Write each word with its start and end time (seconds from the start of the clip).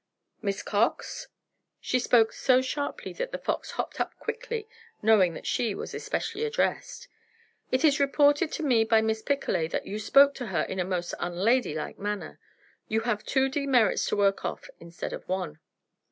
"Miss 0.41 0.63
Cox!" 0.63 1.27
She 1.79 1.99
spoke 1.99 2.33
so 2.33 2.59
sharply 2.59 3.13
that 3.13 3.31
The 3.31 3.37
Fox 3.37 3.69
hopped 3.77 4.01
up 4.01 4.17
quickly, 4.17 4.67
knowing 5.03 5.35
that 5.35 5.45
she 5.45 5.75
was 5.75 5.93
especially 5.93 6.43
addressed. 6.43 7.07
"It 7.71 7.85
is 7.85 7.99
reported 7.99 8.51
to 8.53 8.63
me 8.63 8.83
by 8.83 9.01
Miss 9.03 9.21
Picolet 9.21 9.69
that 9.69 9.85
you 9.85 9.99
spoke 9.99 10.33
to 10.41 10.47
her 10.47 10.63
in 10.63 10.79
a 10.79 10.83
most 10.83 11.13
unladylike 11.19 11.99
manner. 11.99 12.39
You 12.87 13.01
have 13.01 13.23
two 13.23 13.47
demerits 13.47 14.07
to 14.07 14.15
work 14.17 14.43
off, 14.43 14.71
instead 14.79 15.13
of 15.13 15.29
one." 15.29 15.59